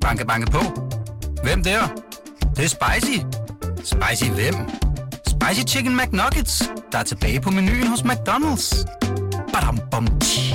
[0.00, 0.58] Banke, banke på.
[1.42, 1.80] Hvem der?
[2.40, 3.18] Det, det er spicy.
[3.76, 4.54] Spicy hvem?
[5.26, 8.84] Spicy Chicken McNuggets, der er tilbage på menuen hos McDonald's.
[9.52, 10.54] Badum, bom, tji.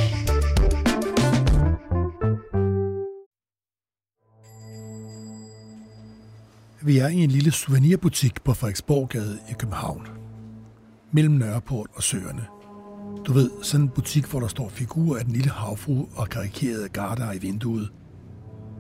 [6.82, 10.08] Vi er i en lille souvenirbutik på Frederiksborggade i København.
[11.12, 12.46] Mellem Nørreport og Søerne.
[13.26, 16.90] Du ved, sådan en butik, hvor der står figurer af den lille havfru og karikerede
[16.90, 17.92] garder i vinduet.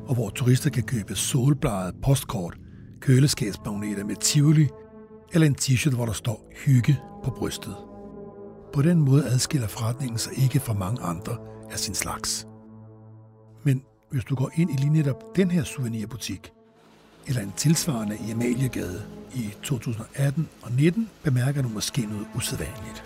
[0.08, 2.58] Og hvor turister kan købe solbladet postkort,
[3.00, 4.68] køleskabsmagneter med tivoli
[5.34, 7.76] eller en t-shirt, hvor der står hygge på brystet.
[8.74, 11.38] På den måde adskiller forretningen sig ikke fra mange andre
[11.72, 12.48] af sin slags.
[13.64, 16.52] Men hvis du går ind i lige netop den her souvenirbutik,
[17.28, 19.04] eller en tilsvarende i Amaliegade
[19.36, 23.04] i 2018 og 19, bemærker du måske noget usædvanligt.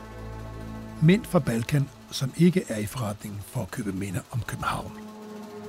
[1.04, 4.91] Mænd fra Balkan, som ikke er i forretningen for at købe minder om København.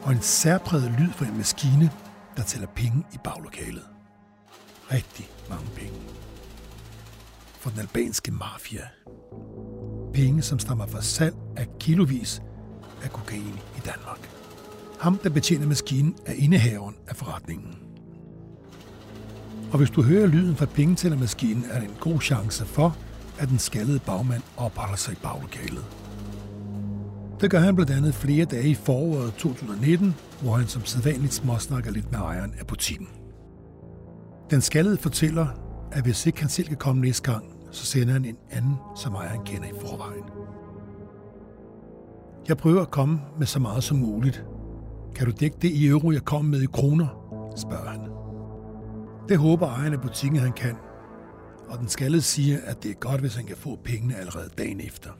[0.02, 1.90] Og en særpræget lyd fra en maskine,
[2.36, 3.82] der tæller penge i baglokalet.
[4.92, 5.98] Rigtig mange penge.
[7.60, 8.88] For den albanske mafia.
[10.14, 12.42] Penge, som stammer fra salg af kilovis
[13.02, 14.30] af kokain i Danmark.
[15.00, 17.78] Ham, der betjener maskinen, er indehaveren af forretningen.
[19.72, 22.96] Og hvis du hører lyden fra pengetællermaskinen, er der en god chance for,
[23.38, 25.99] at den skaldede bagmand opholder sig i baglokalet.
[27.40, 31.90] Det gør han blandt andet flere dage i foråret 2019, hvor han som sædvanligt småsnakker
[31.90, 33.08] lidt med ejeren af butikken.
[34.50, 35.46] Den skaldede fortæller,
[35.92, 39.14] at hvis ikke han selv kan komme næste gang, så sender han en anden, som
[39.14, 40.24] ejeren kender i forvejen.
[42.48, 44.44] Jeg prøver at komme med så meget som muligt.
[45.14, 47.06] Kan du dække det i euro, jeg kom med i kroner?
[47.56, 48.00] spørger han.
[49.28, 50.76] Det håber ejeren af butikken, han kan.
[51.68, 54.80] Og den skaldede siger, at det er godt, hvis han kan få pengene allerede dagen
[54.80, 55.10] efter.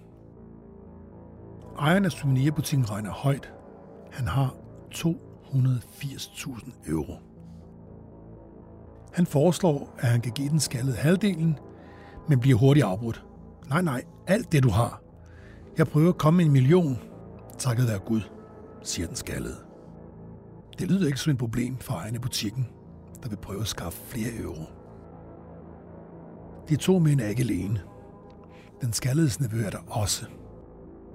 [1.79, 3.53] Ejeren af souvenirbutikken regner højt.
[4.11, 4.55] Han har
[4.95, 7.15] 280.000 euro.
[9.12, 11.59] Han foreslår, at han kan give den skaldede halvdelen,
[12.29, 13.25] men bliver hurtigt afbrudt.
[13.69, 15.03] Nej, nej, alt det du har.
[15.78, 16.99] Jeg prøver at komme med en million,
[17.59, 18.21] takket være Gud,
[18.83, 19.56] siger den skaldede.
[20.78, 22.69] Det lyder ikke som et problem for ejeren af butikken,
[23.23, 24.65] der vil prøve at skaffe flere euro.
[26.69, 27.81] De to mænd er ikke alene.
[28.81, 30.27] Den skalledes nevø er der også.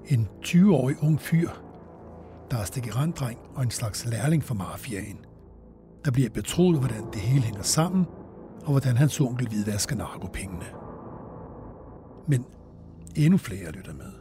[0.08, 1.50] En 20-årig ung fyr,
[2.50, 5.18] der er stikkerandreng og en slags lærling for mafiaen,
[6.04, 8.06] der bliver betroet, hvordan det hele hænger sammen,
[8.64, 10.64] og hvordan hans onkel hvidvasker narkopengene.
[12.28, 12.44] Men
[13.16, 14.12] endnu flere lytter med.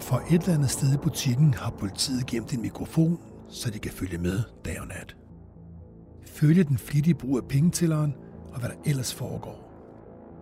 [0.00, 3.92] For et eller andet sted i butikken har politiet gemt en mikrofon, så de kan
[3.92, 5.16] følge med dag og nat.
[6.26, 8.14] Følge den flittige brug af pengetælleren
[8.52, 9.70] og hvad der ellers foregår.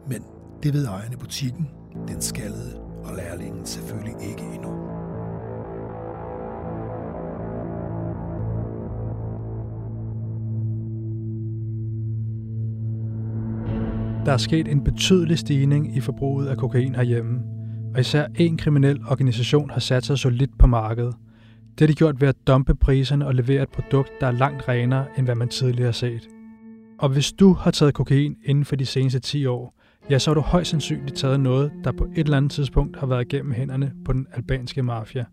[0.08, 0.24] Men
[0.62, 1.70] det ved ejeren i butikken,
[2.08, 4.72] den skaldede og lærlingen selvfølgelig ikke endnu.
[14.26, 17.40] Der er sket en betydelig stigning i forbruget af kokain herhjemme,
[17.94, 21.14] og især en kriminel organisation har sat sig solidt på markedet.
[21.78, 24.68] Det har de gjort ved at dumpe priserne og levere et produkt, der er langt
[24.68, 26.28] renere, end hvad man tidligere har set.
[26.98, 30.34] Og hvis du har taget kokain inden for de seneste 10 år, ja, så har
[30.34, 33.92] du højst sandsynligt taget noget, der på et eller andet tidspunkt har været gennem hænderne
[34.04, 35.24] på den albanske mafia.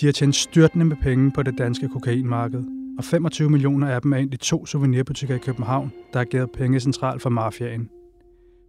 [0.00, 2.64] De har tjent styrtende med penge på det danske kokainmarked,
[2.98, 6.50] og 25 millioner af dem er ind i to souvenirbutikker i København, der har givet
[6.50, 7.88] penge centralt for mafiaen.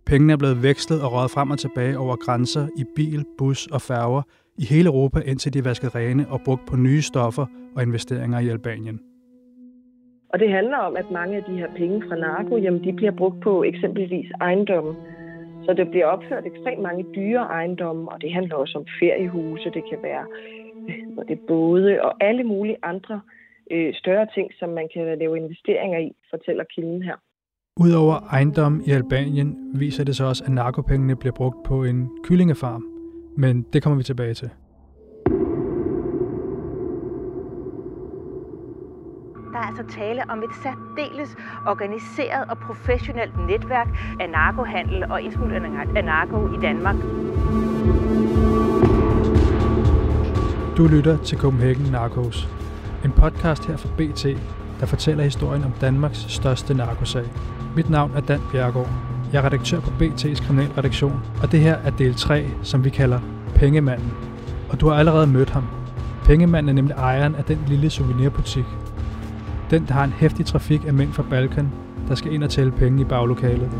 [0.05, 3.81] Pengene er blevet vekslet og røget frem og tilbage over grænser i bil, bus og
[3.81, 4.22] færger
[4.57, 7.45] i hele Europa, indtil de er vasket rene og brugt på nye stoffer
[7.75, 8.99] og investeringer i Albanien.
[10.35, 13.12] Og det handler om, at mange af de her penge fra narko, jamen de bliver
[13.12, 14.96] brugt på eksempelvis ejendomme.
[15.66, 19.84] Så der bliver opført ekstremt mange dyre ejendomme, og det handler også om feriehuse, det
[19.90, 20.25] kan være
[21.18, 23.22] og det både og alle mulige andre
[23.72, 27.16] øh, større ting, som man kan lave investeringer i, fortæller kilden her.
[27.79, 32.84] Udover ejendom i Albanien viser det sig også, at narkopengene bliver brugt på en kyllingefarm.
[33.38, 34.50] Men det kommer vi tilbage til.
[39.65, 41.35] Er altså tale om et særdeles
[41.67, 43.87] organiseret og professionelt netværk
[44.19, 46.95] af narkohandel og indsmugling af narko i Danmark.
[50.78, 52.49] Du lytter til Copenhagen Narcos,
[53.05, 54.25] en podcast her fra BT,
[54.79, 57.25] der fortæller historien om Danmarks største narkosag.
[57.75, 58.90] Mit navn er Dan Bjergård.
[59.34, 63.19] Jeg er redaktør på BT's kriminalredaktion, og det her er del 3, som vi kalder
[63.55, 64.11] Pengemanden.
[64.69, 65.63] Og du har allerede mødt ham.
[66.25, 68.66] Pengemanden er nemlig ejeren af den lille souvenirbutik.
[69.70, 71.72] Den, der har en hæftig trafik af mænd fra Balkan,
[72.08, 73.72] der skal ind og tælle penge i baglokalet.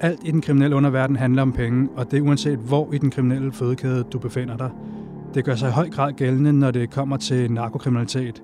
[0.00, 3.10] Alt i den kriminelle underverden handler om penge, og det er uanset hvor i den
[3.10, 4.70] kriminelle fødekæde du befinder dig.
[5.34, 8.42] Det gør sig i høj grad gældende, når det kommer til narkokriminalitet.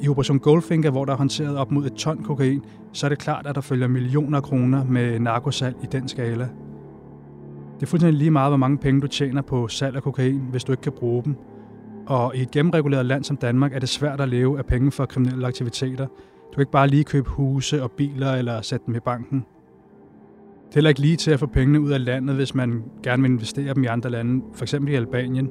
[0.00, 3.18] I Operation Goldfinger, hvor der er håndteret op mod et ton kokain, så er det
[3.18, 6.48] klart, at der følger millioner kroner med narkosalg i den skala.
[7.78, 10.64] Det er fuldstændig lige meget, hvor mange penge du tjener på salg af kokain, hvis
[10.64, 11.36] du ikke kan bruge dem.
[12.06, 15.06] Og i et gennemreguleret land som Danmark er det svært at leve af penge for
[15.06, 16.06] kriminelle aktiviteter.
[16.06, 19.44] Du kan ikke bare lige købe huse og biler eller sætte dem i banken.
[20.68, 23.22] Det er heller ikke lige til at få pengene ud af landet, hvis man gerne
[23.22, 24.74] vil investere dem i andre lande, f.eks.
[24.74, 25.50] i Albanien.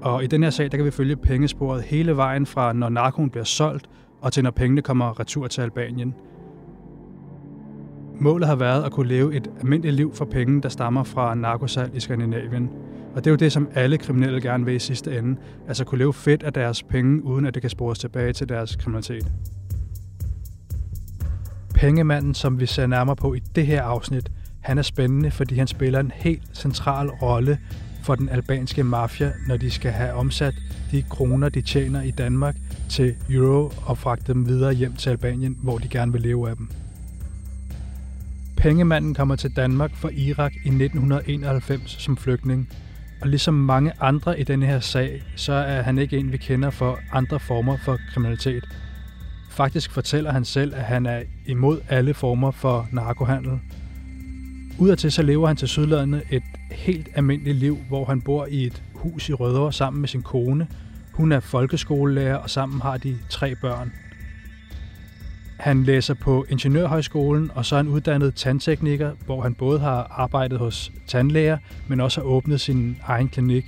[0.00, 3.30] Og i den her sag, der kan vi følge pengesporet hele vejen fra, når narkoen
[3.30, 3.90] bliver solgt,
[4.20, 6.14] og til når pengene kommer retur til Albanien.
[8.20, 11.96] Målet har været at kunne leve et almindeligt liv for penge, der stammer fra narkosalg
[11.96, 12.70] i Skandinavien.
[13.14, 15.36] Og det er jo det, som alle kriminelle gerne vil i sidste ende.
[15.68, 18.76] Altså kunne leve fedt af deres penge, uden at det kan spores tilbage til deres
[18.76, 19.32] kriminalitet.
[21.74, 24.30] Pengemanden, som vi ser nærmere på i det her afsnit,
[24.60, 27.58] han er spændende, fordi han spiller en helt central rolle
[28.04, 30.54] for den albanske mafia, når de skal have omsat
[30.90, 32.56] de kroner, de tjener i Danmark
[32.90, 36.56] til euro og fragte dem videre hjem til Albanien, hvor de gerne vil leve af
[36.56, 36.68] dem.
[38.64, 42.68] Pengemanden kommer til Danmark fra Irak i 1991 som flygtning,
[43.20, 46.70] og ligesom mange andre i denne her sag, så er han ikke en, vi kender
[46.70, 48.64] for andre former for kriminalitet.
[49.50, 53.60] Faktisk fortæller han selv, at han er imod alle former for narkohandel.
[54.78, 58.82] Udadtil så lever han til sydlandet et helt almindeligt liv, hvor han bor i et
[58.94, 60.68] hus i Rødovre sammen med sin kone.
[61.12, 63.92] Hun er folkeskolelærer, og sammen har de tre børn.
[65.64, 70.58] Han læser på Ingeniørhøjskolen, og så er han uddannet tandtekniker, hvor han både har arbejdet
[70.58, 71.58] hos tandlæger,
[71.88, 73.64] men også har åbnet sin egen klinik.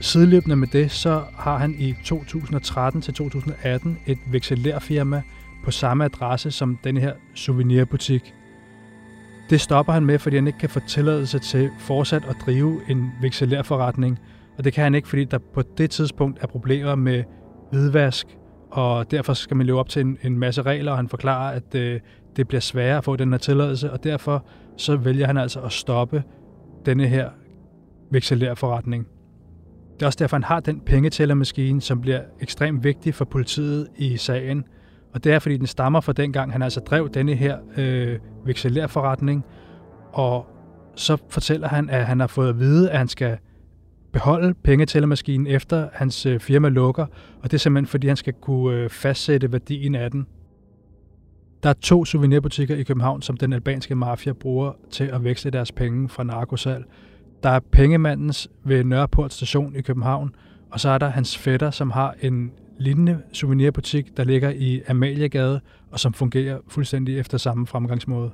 [0.00, 5.22] Sideløbende med det, så har han i 2013 til 2018 et vekselærfirma
[5.64, 8.34] på samme adresse som den her souvenirbutik.
[9.50, 13.10] Det stopper han med, fordi han ikke kan få tilladelse til fortsat at drive en
[13.20, 14.18] vekselærforretning,
[14.58, 17.24] og det kan han ikke, fordi der på det tidspunkt er problemer med
[17.70, 18.26] hvidvask
[18.74, 21.74] og derfor skal man leve op til en, en masse regler, og han forklarer, at
[21.74, 22.00] øh,
[22.36, 25.72] det bliver sværere at få den her tilladelse, og derfor så vælger han altså at
[25.72, 26.22] stoppe
[26.86, 27.30] denne her
[28.10, 29.06] vekselærforretning.
[29.94, 34.16] Det er også derfor, han har den pengetællermaskine, som bliver ekstremt vigtig for politiet i
[34.16, 34.64] sagen,
[35.12, 39.44] og det er, fordi den stammer fra dengang, han altså drev denne her øh, vekselærforretning,
[40.12, 40.46] og
[40.96, 43.38] så fortæller han, at han har fået at vide, at han skal
[44.14, 47.06] beholde pengetællermaskinen efter hans øh, firma lukker,
[47.42, 50.26] og det er simpelthen fordi, han skal kunne øh, fastsætte værdien af den.
[51.62, 55.72] Der er to souvenirbutikker i København, som den albanske mafia bruger til at veksle deres
[55.72, 56.84] penge fra narkosal.
[57.42, 60.34] Der er Pengemandens ved Nørreport station i København,
[60.70, 65.60] og så er der hans fætter, som har en lignende souvenirbutik, der ligger i Amaliegade,
[65.90, 68.30] og som fungerer fuldstændig efter samme fremgangsmåde.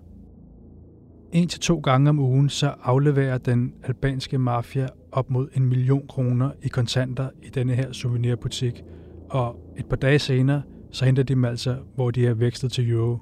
[1.33, 6.07] En til to gange om ugen så afleverer den albanske mafia op mod en million
[6.09, 8.83] kroner i kontanter i denne her souvenirbutik,
[9.31, 10.63] og et par dage senere
[10.93, 13.19] så henter de dem altså, hvor de er vækstet til euro.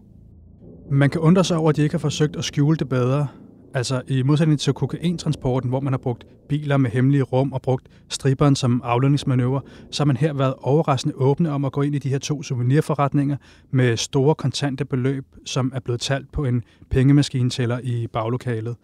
[0.90, 3.26] Man kan undre sig over, at de ikke har forsøgt at skjule det bedre,
[3.75, 7.88] Altså i modsætning til kokaintransporten, hvor man har brugt biler med hemmelige rum og brugt
[8.08, 11.99] striberen som aflønningsmanøvre, så har man her været overraskende åbne om at gå ind i
[11.99, 13.37] de her to souvenirforretninger
[13.70, 18.76] med store kontante beløb, som er blevet talt på en pengemaskinetæller i baglokalet.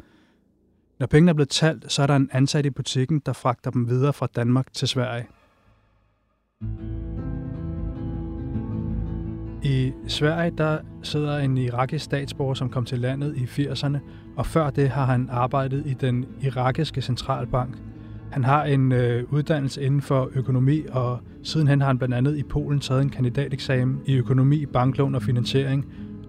[0.99, 3.88] Når pengene er blevet talt, så er der en ansat i butikken, der fragter dem
[3.88, 5.27] videre fra Danmark til Sverige.
[9.63, 13.98] I Sverige der sidder en irakisk statsborger, som kom til landet i 80'erne,
[14.36, 17.79] og før det har han arbejdet i den irakiske centralbank.
[18.31, 22.43] Han har en øh, uddannelse inden for økonomi, og sidenhen har han blandt andet i
[22.43, 25.86] Polen taget en kandidateksamen i økonomi, banklån og finansiering,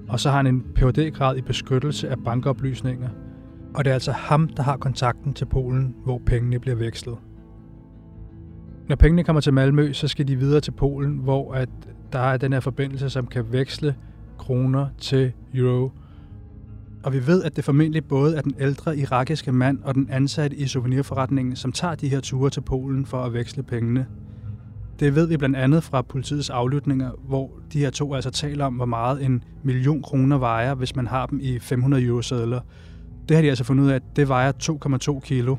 [0.10, 3.10] og så har han en Ph.D.-grad i beskyttelse af bankoplysninger.
[3.75, 7.17] Og det er altså ham, der har kontakten til Polen, hvor pengene bliver vekslet.
[8.89, 11.70] Når pengene kommer til Malmø, så skal de videre til Polen, hvor at
[12.13, 13.96] der er den her forbindelse, som kan veksle
[14.38, 15.91] kroner til euro.
[17.03, 20.58] Og vi ved, at det formentlig både er den ældre irakiske mand og den ansatte
[20.58, 24.05] i souvenirforretningen, som tager de her ture til Polen for at veksle pengene.
[25.00, 28.74] Det ved vi blandt andet fra politiets aflytninger, hvor de her to altså taler om,
[28.74, 32.60] hvor meget en million kroner vejer, hvis man har dem i 500 euro sædler.
[33.29, 34.51] Det har de altså fundet ud af, at det vejer
[35.15, 35.55] 2,2 kilo.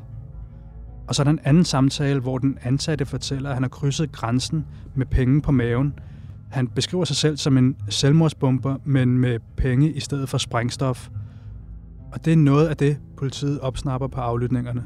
[1.07, 4.11] Og så er der en anden samtale, hvor den ansatte fortæller, at han har krydset
[4.11, 5.93] grænsen med penge på maven–
[6.49, 11.09] han beskriver sig selv som en selvmordsbomber, men med penge i stedet for sprængstof.
[12.11, 14.83] Og det er noget af det, politiet opsnapper på aflytningerne.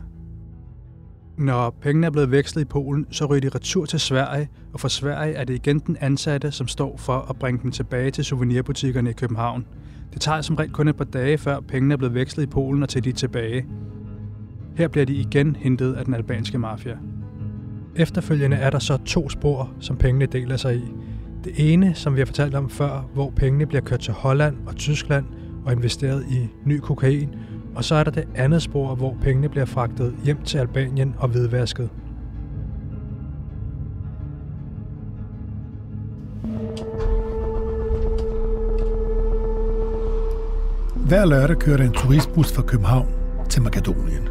[1.37, 4.87] Når pengene er blevet vekslet i Polen, så ryger de retur til Sverige, og for
[4.87, 9.09] Sverige er det igen den ansatte, som står for at bringe dem tilbage til souvenirbutikkerne
[9.09, 9.65] i København.
[10.13, 12.83] Det tager som regel kun et par dage, før pengene er blevet vekslet i Polen
[12.83, 13.65] og til de tilbage.
[14.75, 16.97] Her bliver de igen hentet af den albanske mafia.
[17.95, 20.83] Efterfølgende er der så to spor, som pengene deler sig i.
[21.43, 24.75] Det ene, som vi har fortalt om før, hvor pengene bliver kørt til Holland og
[24.75, 25.25] Tyskland
[25.65, 27.29] og investeret i ny kokain,
[27.75, 31.29] og så er der det andet spor, hvor pengene bliver fragtet hjem til Albanien og
[31.29, 31.89] hvidvasket.
[41.11, 43.07] Hver lørdag kører der en turistbus fra København
[43.49, 44.27] til Makedonien.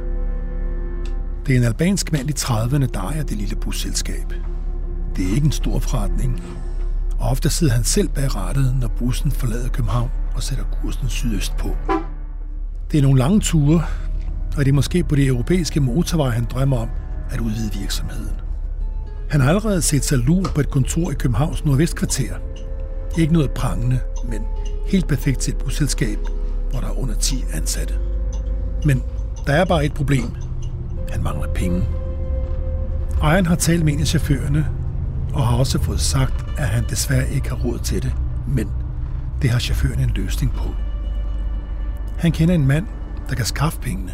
[1.46, 4.32] Det er en albansk mand i 30'erne, der ejer det lille busselskab.
[5.16, 6.42] Det er ikke en stor forretning,
[7.18, 11.56] og ofte sidder han selv bag rattet, når bussen forlader København og sætter kursen sydøst
[11.56, 11.76] på.
[12.92, 13.82] Det er nogle lange ture,
[14.56, 16.88] og det er måske på de europæiske motorveje, han drømmer om
[17.30, 18.36] at udvide virksomheden.
[19.30, 22.34] Han har allerede set sig lur på et kontor i Københavns Nordvestkvarter.
[23.18, 24.40] Ikke noget prangende, men
[24.86, 26.18] helt perfekt til et busselskab,
[26.70, 27.94] hvor der er under 10 ansatte.
[28.84, 29.02] Men
[29.46, 30.34] der er bare et problem.
[31.10, 31.84] Han mangler penge.
[33.22, 34.66] Ejeren har talt med en af chaufførerne,
[35.34, 38.14] og har også fået sagt, at han desværre ikke har råd til det,
[38.48, 38.68] men
[39.42, 40.64] det har chaufføren en løsning på.
[42.18, 42.86] Han kender en mand,
[43.28, 44.12] der kan skaffe pengene.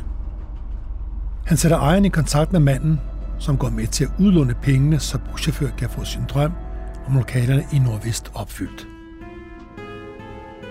[1.47, 3.01] Han sætter ejeren i kontakt med manden,
[3.39, 6.53] som går med til at udlåne pengene, så buschauffør kan få sin drøm
[7.07, 8.96] om lokalerne i Nordvest opfyldt.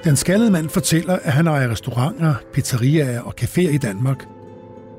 [0.06, 4.26] Den skaldede mand fortæller, at han ejer restauranter, pizzeriaer og caféer i Danmark,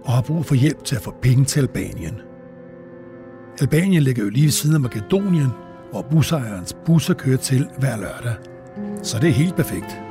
[0.04, 2.14] og har brug for hjælp til at få penge til Albanien.
[3.60, 5.48] Albanien ligger jo lige ved siden af Makedonien,
[5.90, 8.34] hvor busejerens busser kører til hver lørdag.
[9.02, 10.05] Så det er helt perfekt.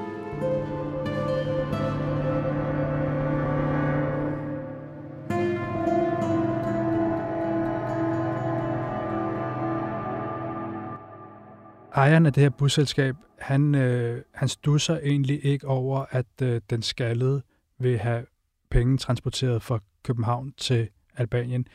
[12.05, 16.81] Ejeren af det her busselskab, han, øh, han stusser egentlig ikke over, at øh, den
[16.81, 17.41] skaldede
[17.79, 18.25] vil have
[18.69, 21.67] penge transporteret fra København til Albanien.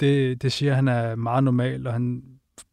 [0.00, 2.22] Det, det siger han er meget normalt, og han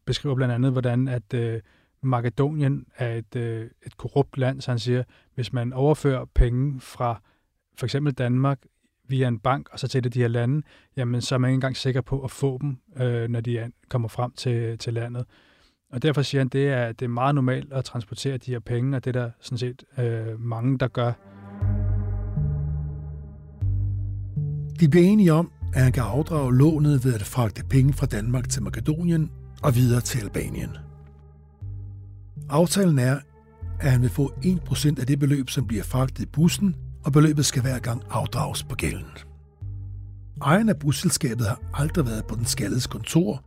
[0.04, 1.60] beskriver blandt andet, hvordan at øh,
[2.02, 5.02] Makedonien er et, øh, et korrupt land, så han siger,
[5.34, 7.22] hvis man overfører penge fra
[7.78, 8.58] for eksempel Danmark
[9.08, 10.62] via en bank, og så til de her lande,
[10.96, 14.08] jamen så er man ikke engang sikker på at få dem, øh, når de kommer
[14.08, 15.26] frem til, til landet.
[15.92, 18.96] Og derfor siger han, det er, det er meget normalt at transportere de her penge,
[18.96, 21.12] og det er der sådan set øh, mange, der gør.
[24.80, 28.48] De bliver enige om, at han kan afdrage lånet ved at fragte penge fra Danmark
[28.48, 29.30] til Makedonien
[29.62, 30.76] og videre til Albanien.
[32.48, 33.18] Aftalen er,
[33.80, 37.46] at han vil få 1% af det beløb, som bliver fragtet i bussen, og beløbet
[37.46, 39.10] skal hver gang afdrages på gælden.
[40.42, 43.44] Ejeren af busselskabet har aldrig været på den skaldes kontor,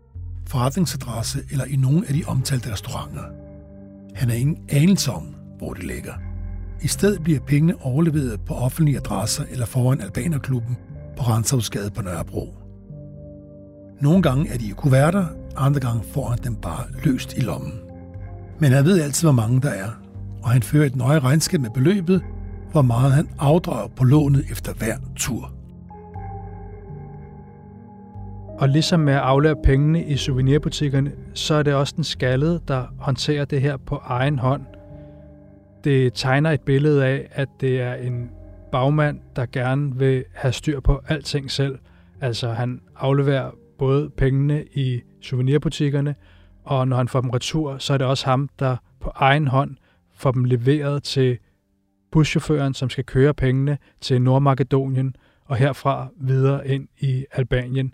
[0.47, 3.23] forretningsadresse eller i nogen af de omtalte restauranter.
[4.15, 6.13] Han har ingen anelse om, hvor det ligger.
[6.81, 10.77] I stedet bliver pengene overleveret på offentlige adresser eller foran Albanerklubben
[11.17, 12.55] på Renshavsgade på Nørrebro.
[14.01, 15.25] Nogle gange er de i kuverter,
[15.57, 17.73] andre gange får han dem bare løst i lommen.
[18.59, 19.89] Men han ved altid, hvor mange der er,
[20.43, 22.21] og han fører et nøje regnskab med beløbet,
[22.71, 25.52] hvor meget han afdrager på lånet efter hver tur.
[28.59, 32.85] Og ligesom med at aflære pengene i souvenirbutikkerne, så er det også den skaldede, der
[32.99, 34.61] håndterer det her på egen hånd.
[35.83, 38.31] Det tegner et billede af, at det er en
[38.71, 41.79] bagmand, der gerne vil have styr på alting selv.
[42.21, 46.15] Altså han afleverer både pengene i souvenirbutikkerne,
[46.63, 49.75] og når han får dem retur, så er det også ham, der på egen hånd
[50.13, 51.37] får dem leveret til
[52.11, 57.93] buschaufføren, som skal køre pengene til Nordmakedonien og herfra videre ind i Albanien.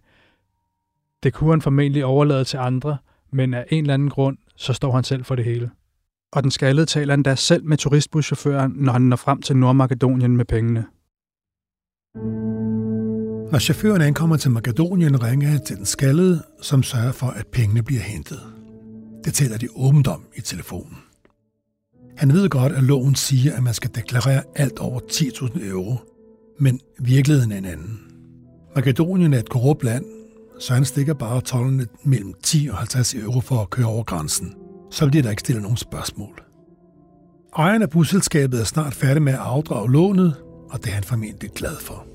[1.24, 2.98] Det kunne han formentlig overlade til andre,
[3.32, 5.72] men af en eller anden grund, så står han selv for det hele.
[6.32, 10.46] Og den skaldede taler endda selv med turistbuschaufføren, når han når frem til Nordmakedonien med
[10.46, 10.86] pengene.
[13.52, 17.84] Når chaufføren ankommer til Makedonien, ringer han til den skaldede, som sørger for, at pengene
[17.84, 18.40] bliver hentet.
[19.26, 20.98] Det taler de åbent om i telefonen.
[22.18, 25.96] Han ved godt, at loven siger, at man skal deklarere alt over 10.000 euro,
[26.60, 28.00] men virkeligheden er en anden.
[28.76, 30.06] Makedonien er et korrupt land,
[30.60, 34.54] så han stikker bare tollerne mellem 10 og 50 euro for at køre over grænsen.
[34.92, 36.44] Så bliver der ikke stillet nogen spørgsmål.
[37.58, 40.36] Ejeren af busselskabet er snart færdig med at afdrage lånet,
[40.70, 42.06] og det er han formentlig glad for.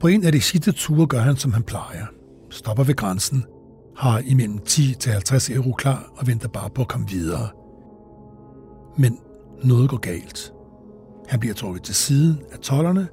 [0.00, 2.06] På en af de sidste ture gør han, som han plejer.
[2.50, 3.44] Stopper ved grænsen,
[3.96, 7.48] har imellem 10 til 50 euro klar og venter bare på at komme videre.
[8.98, 9.18] Men
[9.64, 10.52] noget går galt.
[11.28, 13.08] Han bliver trukket til siden af tollerne,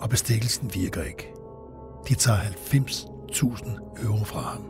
[0.00, 1.35] og bestikkelsen virker ikke.
[2.08, 4.62] De tager 90.000 euro fra ham.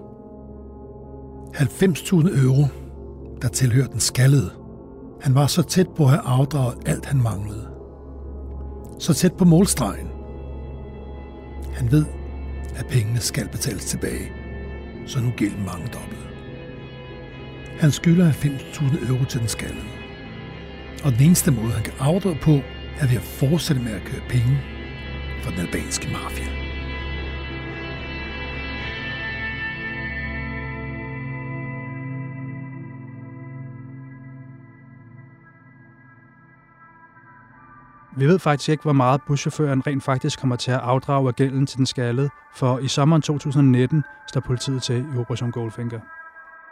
[1.54, 2.64] 90.000 euro,
[3.42, 4.50] der tilhører den skaldede.
[5.20, 7.68] Han var så tæt på at have afdraget alt, han manglede.
[8.98, 10.08] Så tæt på målstregen.
[11.74, 12.04] Han ved,
[12.76, 14.32] at pengene skal betales tilbage,
[15.06, 16.26] så nu gælder mange dobbelt.
[17.78, 19.86] Han skylder 90.000 euro til den skaldede.
[21.04, 22.60] Og den eneste måde, han kan afdrage på,
[22.98, 24.58] er ved at fortsætte med at køre penge
[25.42, 26.65] for den albanske mafia.
[38.18, 41.66] Vi ved faktisk ikke, hvor meget buschaufføren rent faktisk kommer til at afdrage af gælden
[41.66, 46.00] til den skaldede, for i sommeren 2019 står politiet til i Operation Goldfinger.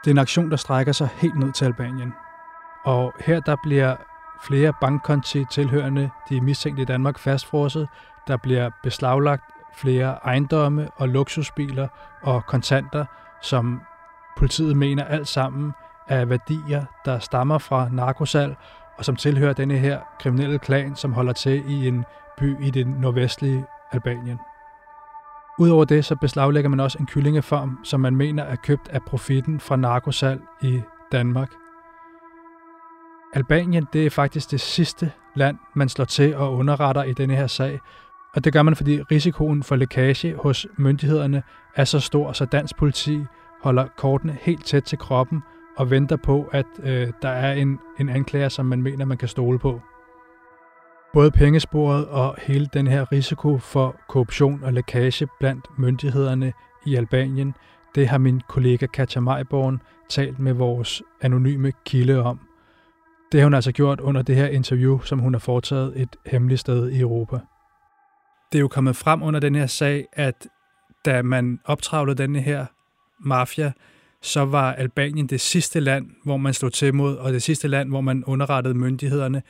[0.04, 2.12] Det er en aktion, der strækker sig helt ned til Albanien.
[2.84, 3.96] Og her der bliver
[4.44, 7.88] flere bankkonti tilhørende de mistænkte i Danmark fastfrosset.
[8.28, 9.42] Der bliver beslaglagt
[9.76, 11.88] flere ejendomme og luksusbiler
[12.22, 13.04] og kontanter,
[13.42, 13.80] som
[14.36, 15.72] politiet mener alt sammen
[16.08, 18.56] er værdier, der stammer fra narkosal
[18.98, 22.04] og som tilhører denne her kriminelle klan, som holder til i en
[22.38, 24.38] by i det nordvestlige Albanien.
[25.58, 29.60] Udover det, så beslaglægger man også en kyllingefarm, som man mener er købt af profitten
[29.60, 30.82] fra narkosal i
[31.12, 31.48] Danmark.
[33.34, 37.46] Albanien, det er faktisk det sidste land, man slår til og underretter i denne her
[37.46, 37.80] sag,
[38.34, 41.42] og det gør man, fordi risikoen for lækage hos myndighederne
[41.76, 43.24] er så stor, så dansk politi
[43.62, 45.42] holder kortene helt tæt til kroppen
[45.76, 49.28] og venter på, at øh, der er en, en anklager, som man mener, man kan
[49.28, 49.80] stole på.
[51.12, 56.52] Både pengesporet og hele den her risiko for korruption og lækage blandt myndighederne
[56.86, 57.54] i Albanien,
[57.94, 62.40] det har min kollega Katja Majborn talt med vores anonyme kilde om.
[63.32, 66.60] Det har hun altså gjort under det her interview, som hun har foretaget et hemmeligt
[66.60, 67.38] sted i Europa.
[68.52, 70.46] Det er jo kommet frem under den her sag, at
[71.04, 72.66] da man optravlede denne her
[73.20, 73.72] mafia,
[74.24, 77.88] så var Albanien det sidste land, hvor man slog til mod, og det sidste land,
[77.88, 79.42] hvor man underrettede myndighederne,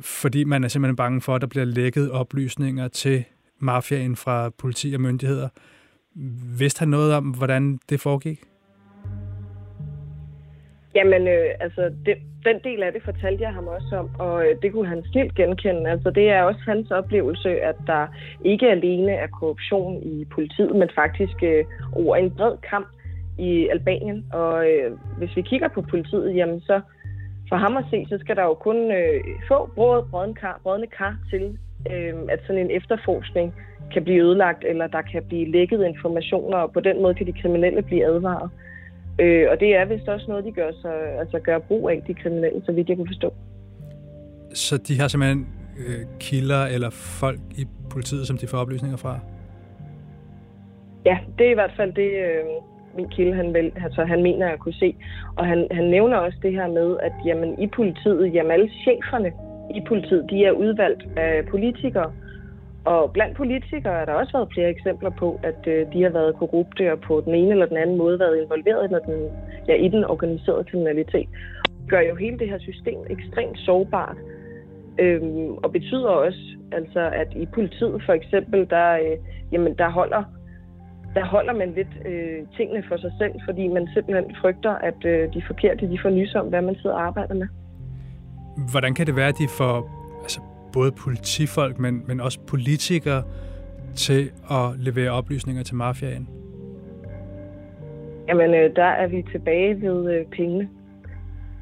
[0.00, 3.24] fordi man er simpelthen bange for, at der bliver lækket oplysninger til
[3.58, 5.48] mafiaen fra politi og myndigheder.
[6.58, 8.40] Vidste han noget om, hvordan det foregik?
[10.94, 14.62] Jamen, øh, altså, det, den del af det fortalte jeg ham også om, og øh,
[14.62, 15.90] det kunne han snilt genkende.
[15.90, 18.06] Altså, det er også hans oplevelse, at der
[18.44, 22.88] ikke alene er korruption i politiet, men faktisk øh, over en bred kamp
[23.38, 24.24] i Albanien.
[24.32, 26.80] Og øh, hvis vi kigger på politiet, jamen så
[27.48, 29.70] for ham at se, så skal der jo kun øh, få
[30.10, 31.58] brødende kar, brødende kar til,
[31.92, 33.54] øh, at sådan en efterforskning
[33.92, 37.32] kan blive ødelagt, eller der kan blive lækket informationer, og på den måde kan de
[37.42, 38.50] kriminelle blive advaret.
[39.20, 42.14] Øh, og det er vist også noget, de gør, så, altså gør brug af, de
[42.14, 43.34] kriminelle, så vidt jeg kunne forstå.
[44.54, 45.46] Så de har simpelthen
[45.78, 49.18] øh, kilder eller folk i politiet, som de får oplysninger fra?
[51.04, 52.44] Ja, det er i hvert fald det, øh,
[52.96, 54.94] min kilde, han, vel, altså, han mener at kunne se.
[55.36, 59.32] Og han, han nævner også det her med, at jamen, i politiet, jamen alle cheferne
[59.74, 62.12] i politiet, de er udvalgt af politikere.
[62.84, 66.36] Og blandt politikere er der også været flere eksempler på, at øh, de har været
[66.36, 69.30] korrupte og på den ene eller den anden måde været involveret i den,
[69.68, 71.28] ja, i den organiserede kriminalitet.
[71.80, 74.16] Det gør jo hele det her system ekstremt sårbart.
[74.98, 76.40] Øhm, og betyder også,
[76.72, 79.16] altså, at i politiet for eksempel, der, øh,
[79.52, 80.22] jamen, der holder
[81.14, 85.34] der holder man lidt øh, tingene for sig selv, fordi man simpelthen frygter, at øh,
[85.34, 87.48] de forkerte de får nys om, hvad man sidder og arbejder med.
[88.70, 89.74] Hvordan kan det være, at de får
[90.22, 90.40] altså,
[90.72, 93.22] både politifolk, men, men også politikere
[93.94, 96.28] til at levere oplysninger til mafiaen?
[98.28, 100.68] Jamen, øh, der er vi tilbage ved øh, pengene.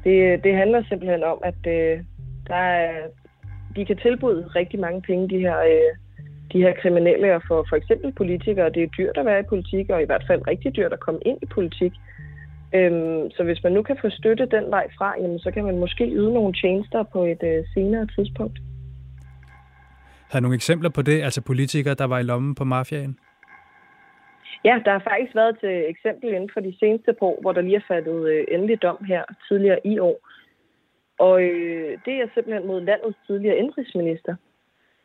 [0.03, 1.99] Det, det handler simpelthen om, at øh,
[2.47, 2.91] der er,
[3.75, 6.06] de kan tilbyde rigtig mange penge, de her øh,
[6.53, 8.69] de her kriminelle og for for eksempel politikere.
[8.69, 11.21] Det er dyrt at være i politik, og i hvert fald rigtig dyrt at komme
[11.25, 11.93] ind i politik.
[12.75, 15.77] Øhm, så hvis man nu kan få støtte den vej fra, jamen, så kan man
[15.77, 18.59] måske yde nogle tjenester på et øh, senere tidspunkt.
[20.29, 23.17] Har du nogle eksempler på det, altså politikere, der var i lommen på mafiaen?
[24.63, 27.61] Ja, der har faktisk været til eksempel inden for de seneste par år, hvor der
[27.61, 30.17] lige er fattet øh, endelig dom her tidligere i år.
[31.19, 34.35] Og øh, det er simpelthen mod landets tidligere indrigsminister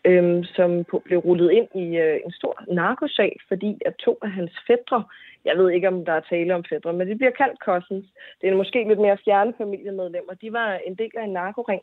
[0.05, 4.31] øhm, som på, blev rullet ind i øh, en stor narkosag, fordi at to af
[4.31, 5.05] hans fædre,
[5.45, 8.07] jeg ved ikke om der er tale om fædre, men de bliver kaldt cousins,
[8.41, 11.83] det er måske lidt mere fjerne familiemedlemmer, de var en del af en narkoring,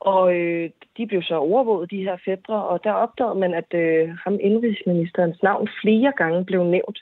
[0.00, 4.08] og øh, de blev så overvåget, de her fædre, og der opdagede man, at øh,
[4.24, 6.98] ham indrigsministerens navn flere gange blev nævnt.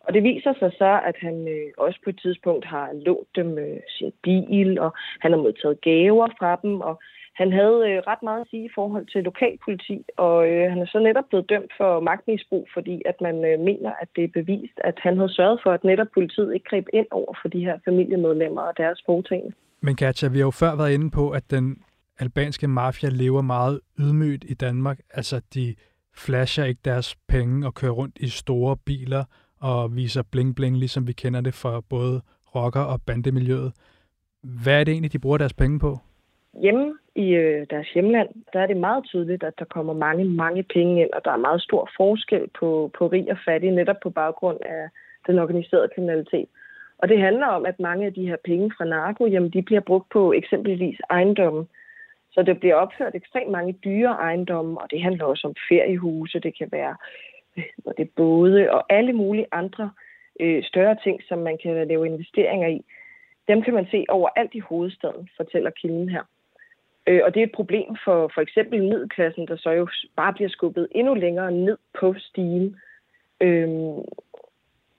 [0.00, 3.58] Og det viser sig så, at han øh, også på et tidspunkt har lånt dem
[3.58, 7.00] øh, sin bil, og han har modtaget gaver fra dem, og
[7.40, 10.86] han havde øh, ret meget at sige i forhold til lokalpoliti, og øh, han er
[10.86, 14.78] så netop blevet dømt for magtmisbrug, fordi at man øh, mener, at det er bevist,
[14.84, 17.78] at han havde sørget for, at netop politiet ikke greb ind over for de her
[17.84, 19.52] familiemedlemmer og deres foretagende.
[19.80, 21.82] Men Katja, vi har jo før været inde på, at den
[22.18, 24.98] albanske mafia lever meget ydmygt i Danmark.
[25.14, 25.74] Altså, de
[26.16, 29.24] flasher ikke deres penge og kører rundt i store biler
[29.60, 32.20] og viser bling-bling, ligesom vi kender det fra både
[32.54, 33.72] rocker- og bandemiljøet.
[34.62, 35.98] Hvad er det egentlig, de bruger deres penge på?
[36.62, 40.62] Hjemme i øh, deres hjemland, der er det meget tydeligt, at der kommer mange, mange
[40.62, 44.10] penge ind, og der er meget stor forskel på, på rig og fattig, netop på
[44.10, 44.88] baggrund af
[45.26, 46.48] den organiserede kriminalitet.
[46.98, 49.80] Og det handler om, at mange af de her penge fra narko, jamen de bliver
[49.80, 51.66] brugt på eksempelvis ejendomme.
[52.32, 56.58] Så det bliver opført ekstremt mange dyre ejendomme, og det handler også om feriehuse, det
[56.58, 56.96] kan være
[57.84, 59.90] og det både og alle mulige andre
[60.40, 62.84] øh, større ting, som man kan lave investeringer i.
[63.48, 66.22] Dem kan man se overalt i hovedstaden, fortæller kilden her.
[67.08, 70.50] Øh, og det er et problem for for eksempel middelklassen, der så jo bare bliver
[70.50, 72.76] skubbet endnu længere ned på stigen.
[73.40, 73.68] Øh,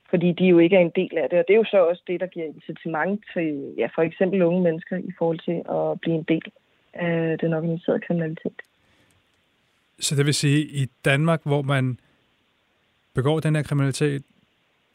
[0.09, 1.39] fordi de jo ikke er en del af det.
[1.39, 4.61] Og det er jo så også det, der giver incitament til ja, for eksempel unge
[4.61, 6.51] mennesker i forhold til at blive en del
[6.93, 8.61] af den organiserede kriminalitet.
[9.99, 11.99] Så det vil sige, at i Danmark, hvor man
[13.13, 14.23] begår den her kriminalitet,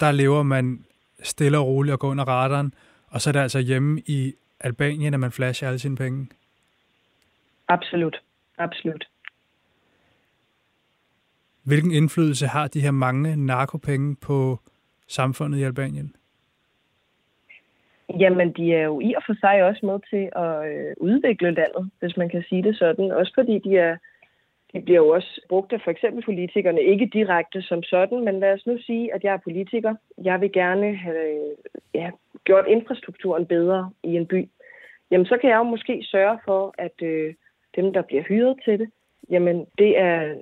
[0.00, 0.84] der lever man
[1.22, 2.74] stille og roligt og går under radaren,
[3.08, 6.28] og så er det altså hjemme i Albanien, at man flasher alle sine penge?
[7.68, 8.22] Absolut.
[8.58, 9.08] Absolut.
[11.64, 14.58] Hvilken indflydelse har de her mange narkopenge på
[15.06, 16.16] samfundet i Albanien?
[18.18, 21.90] Jamen, de er jo i og for sig også med til at øh, udvikle landet,
[22.00, 23.10] hvis man kan sige det sådan.
[23.10, 23.96] Også fordi de er
[24.74, 28.52] de bliver jo også brugt af for eksempel politikerne, ikke direkte som sådan, men lad
[28.52, 29.94] os nu sige, at jeg er politiker.
[30.22, 31.54] Jeg vil gerne have
[31.94, 32.10] ja,
[32.44, 34.48] gjort infrastrukturen bedre i en by.
[35.10, 37.34] Jamen, så kan jeg jo måske sørge for, at øh,
[37.76, 38.88] dem, der bliver hyret til det,
[39.30, 40.34] jamen, det, er,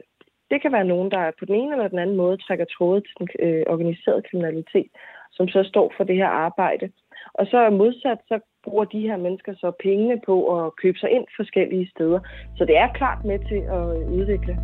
[0.51, 3.15] det kan være nogen, der på den ene eller den anden måde trækker tråde til
[3.19, 4.91] den øh, organiserede kriminalitet,
[5.33, 6.91] som så står for det her arbejde.
[7.35, 11.27] Og så modsat, så bruger de her mennesker så pengene på at købe sig ind
[11.37, 12.21] forskellige steder.
[12.57, 13.85] Så det er klart med til at
[14.19, 14.59] udvikle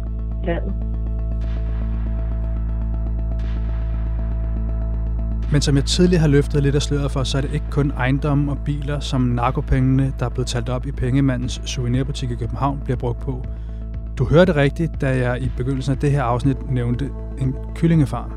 [0.45, 0.98] landet.
[5.53, 7.91] Men som jeg tidligere har løftet lidt af sløret for, så er det ikke kun
[7.91, 12.81] ejendomme og biler, som narkopengene, der er blevet talt op i Pengemandens souvenirbutik i København,
[12.85, 13.45] bliver brugt på.
[14.19, 18.33] Du hørte rigtigt, da jeg i begyndelsen af det her afsnit nævnte en kyllingefarm.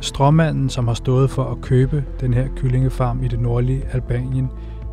[0.00, 4.50] Stråmanden, som har stået for at købe den her kyllingefarm i det nordlige Albanien,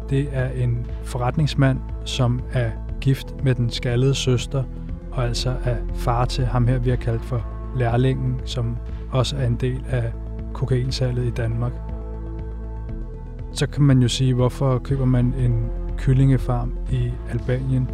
[0.09, 2.69] det er en forretningsmand, som er
[3.01, 4.63] gift med den skaldede søster,
[5.11, 7.45] og altså er far til ham her, vi har kaldt for
[7.77, 8.77] lærlingen, som
[9.11, 10.11] også er en del af
[10.53, 11.71] kokainsalget i Danmark.
[13.53, 15.65] Så kan man jo sige, hvorfor køber man en
[15.97, 17.89] kyllingefarm i Albanien?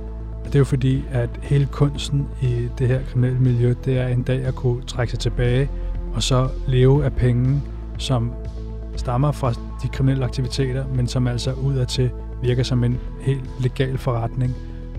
[0.49, 4.23] det er jo fordi, at hele kunsten i det her kriminelle miljø, det er en
[4.23, 5.69] dag at kunne trække sig tilbage
[6.13, 7.61] og så leve af penge,
[7.97, 8.31] som
[8.95, 14.55] stammer fra de kriminelle aktiviteter, men som altså udadtil virker som en helt legal forretning.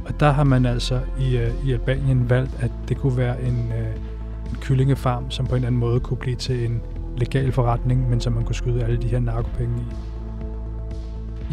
[0.06, 3.72] Og der har man altså i, øh, i Albanien valgt, at det kunne være en,
[3.78, 3.96] øh,
[4.50, 6.82] en kyllingefarm, som på en eller anden måde kunne blive til en
[7.20, 9.94] legal forretning, men som man kunne skyde alle de her narkopenge i.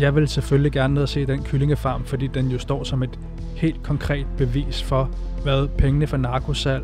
[0.01, 3.19] Jeg vil selvfølgelig gerne ned og se den kyllingefarm, fordi den jo står som et
[3.55, 5.09] helt konkret bevis for,
[5.43, 6.83] hvad pengene fra narkosal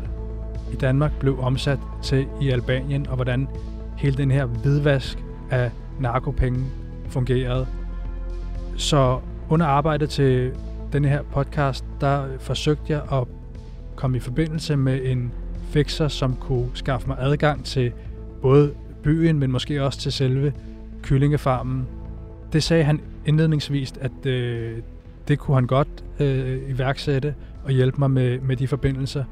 [0.72, 3.48] i Danmark blev omsat til i Albanien, og hvordan
[3.96, 5.18] hele den her hvidvask
[5.50, 5.70] af
[6.00, 6.64] narkopenge
[7.08, 7.66] fungerede.
[8.76, 10.52] Så under arbejdet til
[10.92, 13.24] denne her podcast, der forsøgte jeg at
[13.96, 15.32] komme i forbindelse med en
[15.70, 17.92] fixer, som kunne skaffe mig adgang til
[18.44, 20.52] både byen, men måske også til selve
[21.02, 21.86] kyllingefarmen.
[22.52, 24.78] Det sagde han indledningsvis, at øh,
[25.28, 25.88] det kunne han godt
[26.20, 29.24] øh, iværksætte og hjælpe mig med, med de forbindelser.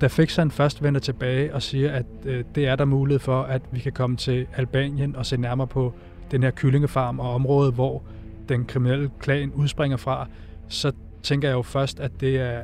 [0.00, 3.62] Da Fixeren først vender tilbage og siger, at øh, det er der mulighed for, at
[3.72, 5.92] vi kan komme til Albanien og se nærmere på
[6.30, 8.02] den her kyllingefarm og området, hvor
[8.48, 10.28] den kriminelle klan udspringer fra,
[10.68, 12.62] så tænker jeg jo først, at det er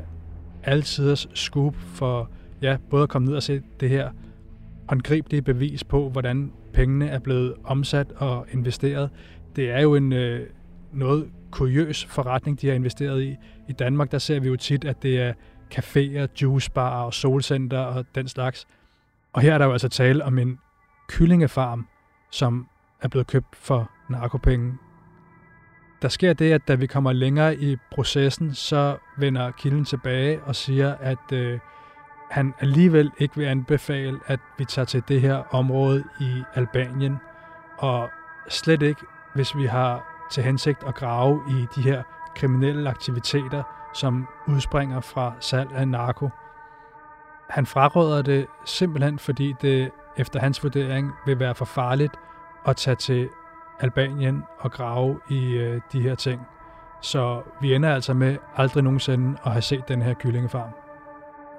[0.64, 2.28] altiders scoop for
[2.62, 4.10] ja, både at komme ned og se det her
[4.92, 9.10] håndgribelige bevis på, hvordan pengene er blevet omsat og investeret.
[9.56, 10.46] Det er jo en øh,
[10.92, 13.36] noget kuriøs forretning, de har investeret i.
[13.68, 15.32] I Danmark, der ser vi jo tit, at det er
[15.74, 18.66] caféer, juicebar og solcenter og den slags.
[19.32, 20.58] Og her er der jo altså tale om en
[21.08, 21.86] kyllingefarm,
[22.30, 22.66] som
[23.00, 24.74] er blevet købt for narkopenge.
[26.02, 30.56] Der sker det, at da vi kommer længere i processen, så vender kilden tilbage og
[30.56, 31.58] siger, at øh,
[32.32, 37.18] han alligevel ikke vil anbefale, at vi tager til det her område i Albanien,
[37.78, 38.10] og
[38.48, 39.00] slet ikke,
[39.34, 42.02] hvis vi har til hensigt at grave i de her
[42.36, 43.62] kriminelle aktiviteter,
[43.94, 46.30] som udspringer fra salg af narko.
[47.50, 52.14] Han fraråder det simpelthen, fordi det efter hans vurdering vil være for farligt
[52.66, 53.28] at tage til
[53.80, 56.40] Albanien og grave i øh, de her ting.
[57.00, 60.70] Så vi ender altså med aldrig nogensinde at have set den her kyllingefarm.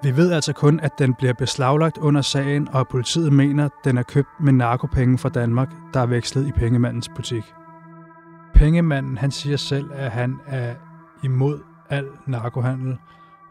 [0.04, 3.98] Vi ved altså kun, at den bliver beslaglagt under sagen, og politiet mener, at den
[3.98, 7.44] er købt med narkopenge fra Danmark, der er vekslet i pengemandens butik.
[8.54, 10.76] Pengemanden han siger selv, at han er
[11.24, 12.98] imod al narkohandel,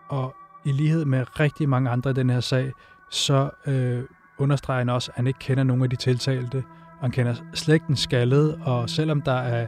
[0.09, 0.35] og
[0.65, 2.73] i lighed med rigtig mange andre i den her sag,
[3.11, 4.03] så øh,
[4.39, 6.65] understreger han også, at han ikke kender nogen af de tiltalte,
[7.01, 9.67] han kender slægten ikke skaldede, og selvom der er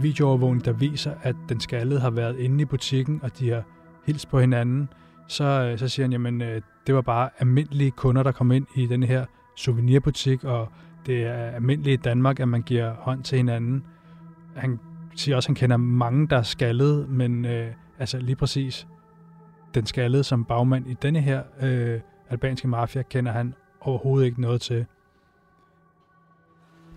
[0.00, 3.62] videoovervågning, der viser, at den skaldede har været inde i butikken, og de har
[4.06, 7.90] hilst på hinanden, øh, så øh, så siger han, jamen øh, det var bare almindelige
[7.90, 9.24] kunder, der kom ind i den her
[9.56, 10.68] souvenirbutik, og
[11.06, 13.84] det er almindeligt i Danmark, at man giver hånd til hinanden.
[14.56, 14.80] Han
[15.16, 18.86] siger også, at han kender mange, der er skaldet, men øh, altså lige præcis
[19.74, 24.60] den skaldede som bagmand i denne her øh, albanske mafia, kender han overhovedet ikke noget
[24.60, 24.86] til.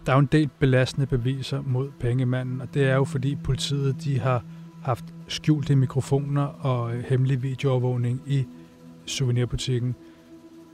[0.05, 4.03] Der er jo en del belastende beviser mod pengemanden, og det er jo fordi politiet
[4.03, 4.43] de har
[4.83, 8.45] haft skjulte mikrofoner og øh, hemmelig videoovervågning i
[9.05, 9.95] souvenirbutikken.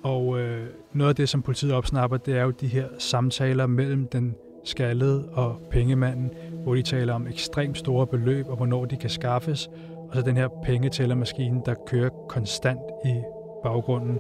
[0.04, 4.08] Og øh, noget af det, som politiet opsnapper, det er jo de her samtaler mellem
[4.08, 6.32] den skaldede og pengemanden,
[6.64, 9.70] hvor de taler om ekstremt store beløb og hvornår de kan skaffes,
[10.10, 13.22] og så den her pengetællermaskine, der kører konstant i
[13.64, 14.20] baggrunden.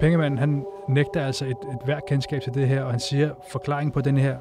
[0.00, 3.36] Pengemanden han nægter altså et, et hvert kendskab til det her, og han siger, at
[3.50, 4.36] forklaringen på den her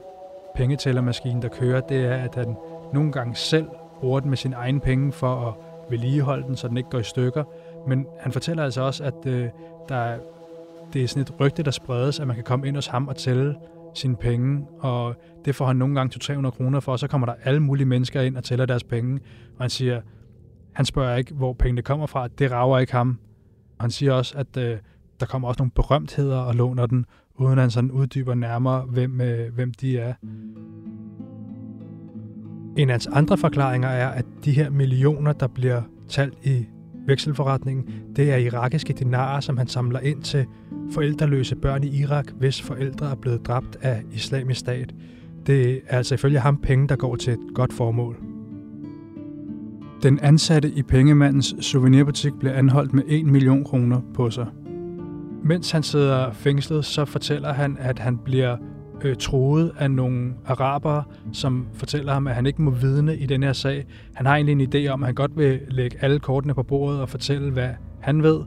[0.55, 2.55] pengetællermaskine, der kører, det er, at han
[2.93, 3.67] nogle gange selv
[3.99, 5.53] bruger den med sin egne penge for at
[5.91, 7.43] vedligeholde den, så den ikke går i stykker.
[7.87, 9.49] Men han fortæller altså også, at øh,
[9.89, 10.19] der er,
[10.93, 13.15] det er sådan et rygte, der spredes, at man kan komme ind hos ham og
[13.15, 13.55] tælle
[13.93, 17.33] sine penge, og det får han nogle gange 200-300 kroner for, og så kommer der
[17.43, 19.19] alle mulige mennesker ind og tæller deres penge,
[19.57, 20.01] og han siger,
[20.73, 23.19] han spørger ikke, hvor pengene kommer fra, det rager ikke ham.
[23.77, 24.77] Og han siger også, at øh,
[25.19, 29.21] der kommer også nogle berømtheder og låner den, uden at han sådan uddyber nærmere, hvem,
[29.21, 30.13] øh, hvem de er.
[32.77, 36.65] En af hans andre forklaringer er, at de her millioner, der bliver talt i
[37.07, 40.45] vekselforretningen, det er irakiske dinarer, som han samler ind til
[40.91, 44.93] forældreløse børn i Irak, hvis forældre er blevet dræbt af islamisk stat.
[45.47, 48.17] Det er altså ifølge ham penge, der går til et godt formål.
[50.03, 54.47] Den ansatte i pengemandens souvenirbutik blev anholdt med 1 million kroner på sig.
[55.43, 58.57] Mens han sidder fængslet, så fortæller han, at han bliver
[59.05, 63.43] øh, troet af nogle arabere, som fortæller ham, at han ikke må vidne i den
[63.43, 63.85] her sag.
[64.13, 67.01] Han har egentlig en idé om, at han godt vil lægge alle kortene på bordet
[67.01, 67.69] og fortælle, hvad
[68.01, 68.41] han ved,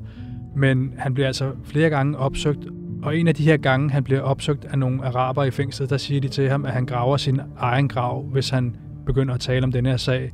[0.56, 2.68] men han bliver altså flere gange opsøgt,
[3.02, 5.96] og en af de her gange, han bliver opsøgt af nogle arabere i fængslet, der
[5.96, 9.64] siger de til ham, at han graver sin egen grav, hvis han begynder at tale
[9.64, 10.32] om den her sag.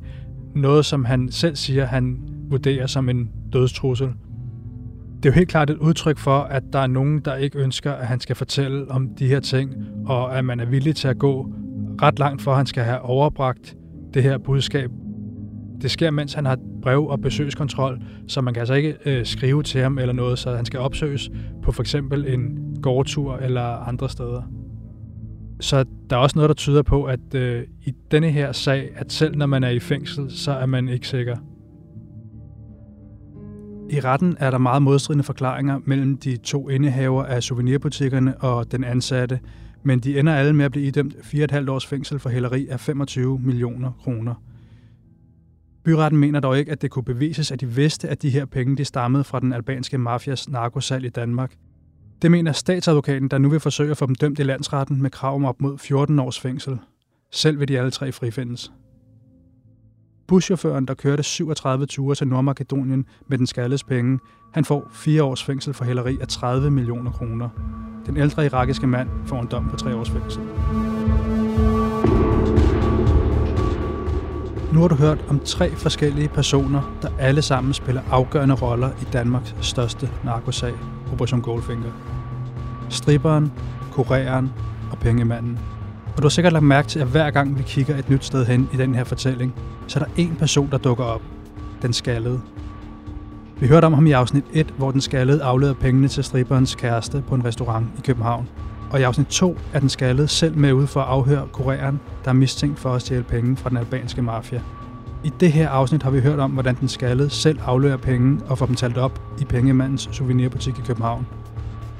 [0.55, 2.17] Noget, som han selv siger, han
[2.49, 4.09] vurderer som en dødstrussel.
[5.19, 7.91] Det er jo helt klart et udtryk for, at der er nogen, der ikke ønsker,
[7.91, 11.17] at han skal fortælle om de her ting, og at man er villig til at
[11.17, 11.53] gå
[12.01, 13.75] ret langt for, at han skal have overbragt
[14.13, 14.89] det her budskab.
[15.81, 19.63] Det sker, mens han har brev- og besøgskontrol, så man kan altså ikke øh, skrive
[19.63, 21.29] til ham eller noget, så han skal opsøges
[21.63, 24.41] på for eksempel en gårdtur eller andre steder.
[25.59, 29.11] Så der er også noget, der tyder på, at øh, i denne her sag, at
[29.11, 31.37] selv når man er i fængsel, så er man ikke sikker.
[33.89, 38.83] I retten er der meget modstridende forklaringer mellem de to indehaver af souvenirbutikkerne og den
[38.83, 39.39] ansatte,
[39.83, 43.39] men de ender alle med at blive idømt 4,5 års fængsel for hæleri af 25
[43.39, 44.33] millioner kroner.
[45.83, 48.77] Byretten mener dog ikke, at det kunne bevises, at de vidste, at de her penge
[48.77, 51.55] de stammede fra den albanske mafias narkosal i Danmark.
[52.21, 55.35] Det mener statsadvokaten, der nu vil forsøge at få dem dømt i landsretten med krav
[55.35, 56.79] om op mod 14 års fængsel.
[57.31, 58.71] Selv vil de alle tre frifindes.
[60.29, 64.19] Buschaufføren, der kørte 37 ture til Nordmakedonien med den skaldes penge,
[64.53, 67.49] han får fire års fængsel for hæleri af 30 millioner kroner.
[68.05, 70.41] Den ældre irakiske mand får en dom på tre års fængsel.
[74.73, 79.05] Nu har du hørt om tre forskellige personer, der alle sammen spiller afgørende roller i
[79.13, 80.73] Danmarks største narkosag,
[81.13, 81.91] Operation Goldfinger.
[82.89, 83.51] Stripperen,
[83.91, 84.49] kureren
[84.91, 85.59] og pengemanden.
[86.19, 88.45] Og du har sikkert lagt mærke til, at hver gang vi kigger et nyt sted
[88.45, 89.53] hen i den her fortælling,
[89.87, 91.21] så er der en person, der dukker op.
[91.81, 92.41] Den skaldede.
[93.59, 97.23] Vi hørte om ham i afsnit 1, hvor den skaldede afleder pengene til striberens kæreste
[97.27, 98.49] på en restaurant i København.
[98.91, 102.29] Og i afsnit 2 er den skaldede selv med ude for at afhøre kureren, der
[102.29, 104.61] er mistænkt for at stjæle penge fra den albanske mafia.
[105.23, 108.57] I det her afsnit har vi hørt om, hvordan den skaldede selv aflører penge og
[108.57, 111.27] får dem talt op i pengemandens souvenirbutik i København.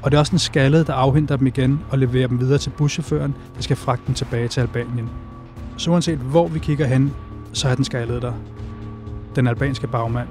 [0.04, 2.70] Og det er også den skaldede, der afhenter dem igen og leverer dem videre til
[2.70, 5.10] buschaufføren, der skal fragte dem tilbage til Albanien.
[5.78, 7.14] Så uanset hvor vi kigger hen,
[7.54, 8.34] så er den skaldede der.
[9.36, 10.28] Den albanske bagmand.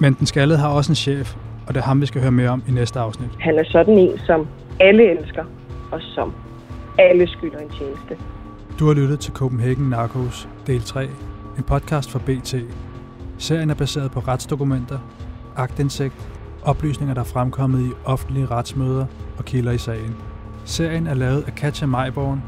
[0.00, 2.48] Men den skaldede har også en chef, og det er ham, vi skal høre mere
[2.48, 3.28] om i næste afsnit.
[3.40, 4.46] Han er sådan en, som
[4.80, 5.44] alle elsker,
[5.90, 6.32] og som
[6.98, 8.16] Alle skylder en tjeneste.
[8.78, 11.04] Du har lyttet til Copenhagen Narcos, del 3,
[11.58, 12.54] en podcast fra BT.
[13.38, 14.98] Serien er baseret på retsdokumenter,
[15.56, 16.28] agtindsigt,
[16.64, 19.06] oplysninger, der er fremkommet i offentlige retsmøder
[19.38, 20.16] og kilder i sagen.
[20.64, 22.42] Serien er lavet af Katja Majborn,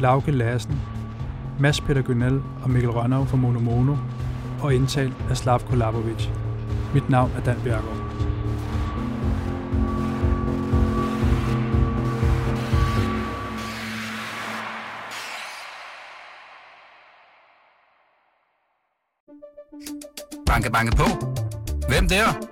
[0.00, 0.80] Lauke Lassen,
[1.58, 3.96] Mads Peter Gynel og Mikkel Rønnow fra Mono Mono,
[4.62, 6.28] og indtalt af Slavko Labovic.
[6.94, 7.96] Mit navn er Dan Bjergaard.
[20.46, 21.04] Banke, banke på.
[21.88, 22.51] Hvem der?